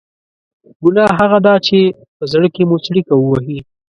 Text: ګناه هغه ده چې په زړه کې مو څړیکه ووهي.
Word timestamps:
ګناه 0.81 1.11
هغه 1.19 1.37
ده 1.45 1.53
چې 1.67 1.79
په 2.17 2.23
زړه 2.31 2.47
کې 2.55 2.63
مو 2.69 2.75
څړیکه 2.85 3.13
ووهي. 3.17 3.59